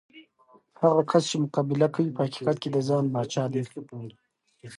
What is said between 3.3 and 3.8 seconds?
دی.